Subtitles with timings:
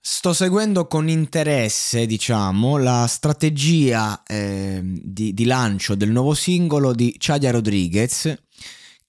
[0.00, 7.16] Sto seguendo con interesse, diciamo, la strategia eh, di, di, lancio del nuovo singolo di
[7.18, 8.32] Chadia Rodriguez,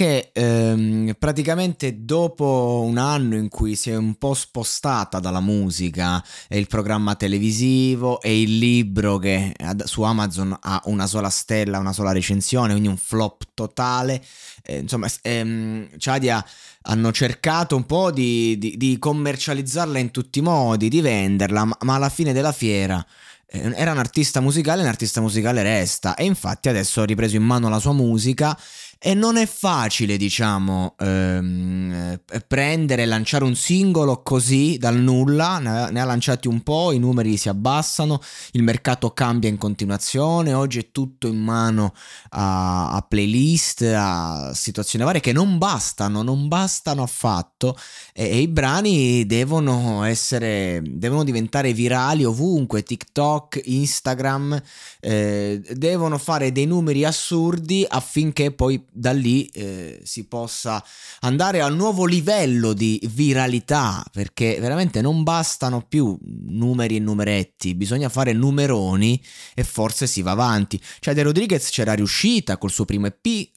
[0.00, 6.24] che ehm, praticamente dopo un anno in cui si è un po' spostata dalla musica
[6.48, 11.92] e il programma televisivo e il libro che su Amazon ha una sola stella, una
[11.92, 14.24] sola recensione, quindi un flop totale,
[14.62, 16.42] eh, insomma, ehm, Chadia
[16.84, 21.76] hanno cercato un po' di, di, di, commercializzarla in tutti i modi, di venderla, ma,
[21.82, 23.04] ma alla fine della fiera
[23.52, 26.14] eh, era un artista musicale, un artista musicale resta.
[26.14, 28.56] E infatti adesso ha ripreso in mano la sua musica
[29.02, 35.58] e non è facile, diciamo, ehm, eh, prendere e lanciare un singolo così dal nulla,
[35.58, 38.20] ne ha lanciati un po', i numeri si abbassano,
[38.52, 41.94] il mercato cambia in continuazione, oggi è tutto in mano
[42.30, 47.78] a, a playlist, a situazioni varie che non bastano, non bastano affatto.
[48.12, 54.60] E, e i brani devono essere, devono diventare virali ovunque, TikTok, Instagram,
[55.00, 60.84] eh, devono fare dei numeri assurdi affinché poi da lì eh, si possa
[61.20, 68.08] andare al nuovo livello di viralità, perché veramente non bastano più numeri e numeretti, bisogna
[68.08, 69.22] fare numeroni
[69.54, 70.80] e forse si va avanti.
[71.00, 73.50] Cioè De Rodriguez c'era riuscita col suo primo EP, eh,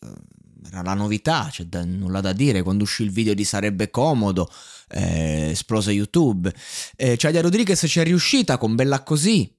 [0.67, 4.49] era la novità, c'è da, nulla da dire, quando uscì il video di Sarebbe Comodo,
[4.89, 6.53] eh, esplose YouTube.
[6.95, 9.53] Eh, Chadia Rodriguez ci è riuscita con Bella Così,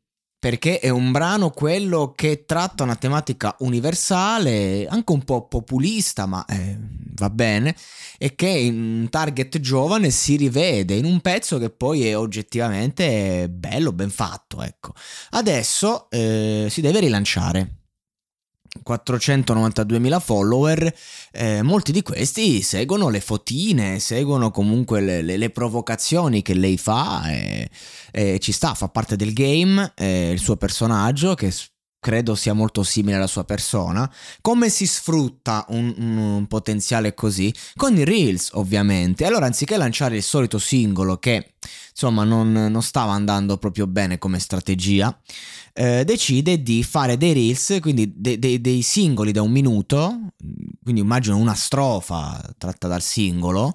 [0.44, 6.44] perché è un brano quello che tratta una tematica universale, anche un po' populista, ma
[6.44, 6.76] eh,
[7.14, 7.74] va bene,
[8.18, 13.48] e che in un target giovane si rivede in un pezzo che poi è oggettivamente
[13.48, 14.92] bello, ben fatto, ecco.
[15.30, 17.83] Adesso eh, si deve rilanciare
[18.82, 20.94] 492.000 follower,
[21.32, 26.76] eh, molti di questi seguono le fotine, seguono comunque le, le, le provocazioni che lei
[26.76, 27.68] fa e,
[28.10, 31.52] e, ci sta, fa parte del game, eh, il suo personaggio che
[32.04, 34.12] credo sia molto simile alla sua persona.
[34.42, 37.52] Come si sfrutta un, un potenziale così?
[37.74, 39.24] Con i reels ovviamente.
[39.24, 41.53] Allora anziché lanciare il solito singolo che
[41.90, 45.16] insomma non, non stava andando proprio bene come strategia,
[45.76, 50.18] eh, decide di fare dei reels, quindi de- de- dei singoli da un minuto,
[50.82, 53.72] quindi immagino una strofa tratta dal singolo,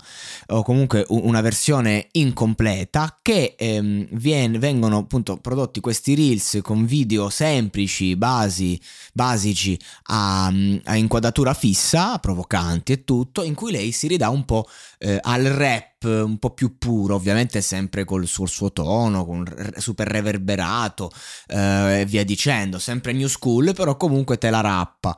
[0.47, 7.29] o comunque una versione incompleta, che ehm, viene, vengono appunto prodotti questi reels con video
[7.29, 8.79] semplici, basi,
[9.13, 10.45] basici, a,
[10.83, 14.65] a inquadratura fissa, provocanti e tutto, in cui lei si ridà un po'
[14.99, 19.45] eh, al rap un po' più puro, ovviamente sempre col suo, suo tono, con
[19.77, 21.11] super reverberato
[21.47, 25.17] eh, e via dicendo, sempre new school, però comunque te la rappa.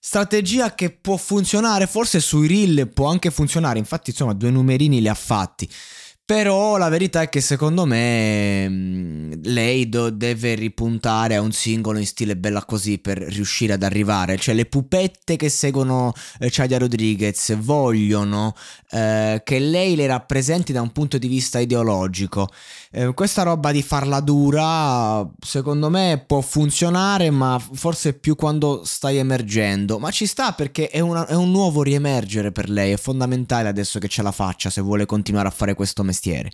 [0.00, 5.08] Strategia che può funzionare, forse sui reel può anche funzionare, infatti insomma due numerini li
[5.08, 5.68] ha fatti.
[6.28, 11.98] Però la verità è che secondo me mm, lei do- deve ripuntare a un singolo
[11.98, 14.36] in stile bella così per riuscire ad arrivare.
[14.36, 18.54] Cioè le pupette che seguono eh, Chadia Rodriguez vogliono
[18.90, 22.50] eh, che lei le rappresenti da un punto di vista ideologico.
[22.90, 29.16] Eh, questa roba di farla dura secondo me può funzionare ma forse più quando stai
[29.16, 29.98] emergendo.
[29.98, 32.92] Ma ci sta perché è, una- è un nuovo riemergere per lei.
[32.92, 36.50] È fondamentale adesso che ce la faccia se vuole continuare a fare questo mestiere mestiere.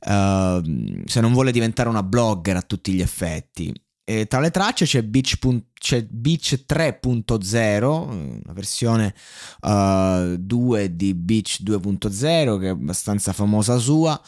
[0.00, 3.72] Uh, se non vuole diventare una blogger a tutti gli effetti.
[4.04, 5.38] E tra le tracce c'è Beach,
[5.74, 9.14] c'è Beach 3.0, una versione
[9.60, 14.18] uh, eh, 2 di Beach 2.0 che è abbastanza famosa sua.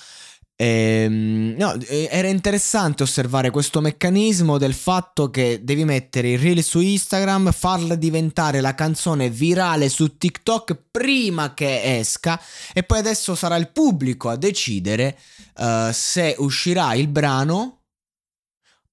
[0.62, 6.80] Ehm, no, era interessante osservare questo meccanismo del fatto che devi mettere il reel su
[6.80, 12.38] Instagram, farla diventare la canzone virale su TikTok prima che esca
[12.74, 15.18] e poi adesso sarà il pubblico a decidere
[15.56, 17.84] uh, se uscirà il brano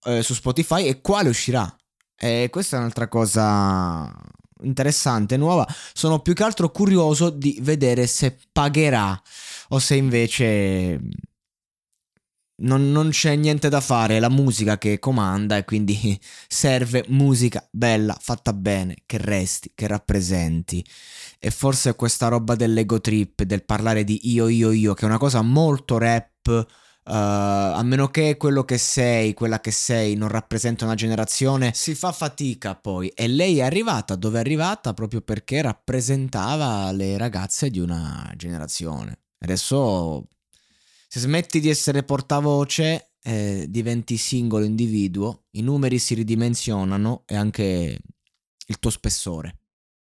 [0.05, 1.69] uh, su Spotify e quale uscirà.
[2.15, 4.09] E questa è un'altra cosa
[4.61, 5.67] interessante, nuova.
[5.91, 9.21] Sono più che altro curioso di vedere se pagherà
[9.69, 11.01] o se invece
[12.59, 17.67] non, non, c'è niente da fare, è la musica che comanda e quindi serve musica
[17.71, 20.85] bella, fatta bene, che resti, che rappresenti.
[21.39, 25.17] E forse questa roba dell'ego trip, del parlare di io, io, io, che è una
[25.19, 30.85] cosa molto rap, uh, a meno che quello che sei, quella che sei, non rappresenta
[30.85, 33.09] una generazione, si fa fatica poi.
[33.09, 39.19] E lei è arrivata dove è arrivata proprio perché rappresentava le ragazze di una generazione.
[39.39, 40.27] Adesso
[41.07, 47.99] se smetti di essere portavoce, eh, diventi singolo individuo, i numeri si ridimensionano e anche
[48.67, 49.59] il tuo spessore.